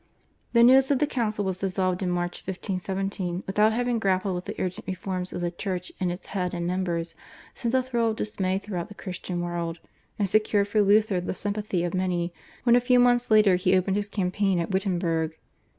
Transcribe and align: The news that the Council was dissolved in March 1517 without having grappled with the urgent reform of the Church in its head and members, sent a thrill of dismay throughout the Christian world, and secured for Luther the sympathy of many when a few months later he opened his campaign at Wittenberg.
The 0.53 0.63
news 0.63 0.87
that 0.87 0.97
the 0.97 1.05
Council 1.05 1.45
was 1.45 1.59
dissolved 1.59 2.01
in 2.01 2.09
March 2.09 2.37
1517 2.39 3.43
without 3.45 3.71
having 3.71 3.99
grappled 3.99 4.33
with 4.33 4.45
the 4.45 4.59
urgent 4.59 4.87
reform 4.87 5.27
of 5.31 5.41
the 5.41 5.51
Church 5.51 5.91
in 5.99 6.09
its 6.09 6.25
head 6.33 6.55
and 6.55 6.65
members, 6.65 7.13
sent 7.53 7.75
a 7.75 7.83
thrill 7.83 8.09
of 8.09 8.15
dismay 8.15 8.57
throughout 8.57 8.87
the 8.87 8.95
Christian 8.95 9.41
world, 9.41 9.79
and 10.17 10.27
secured 10.27 10.67
for 10.69 10.81
Luther 10.81 11.21
the 11.21 11.35
sympathy 11.35 11.83
of 11.83 11.93
many 11.93 12.33
when 12.63 12.75
a 12.75 12.79
few 12.79 12.99
months 12.99 13.29
later 13.29 13.57
he 13.57 13.75
opened 13.77 13.95
his 13.95 14.09
campaign 14.09 14.57
at 14.57 14.71
Wittenberg. 14.71 15.37